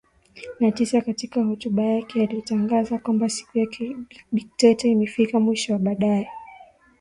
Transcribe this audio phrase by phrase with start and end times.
[0.59, 3.67] na tisa Katika hotuba yake alitangaza kwamba Siku ya
[4.31, 6.27] dikteta imefikia mwisho na baadaye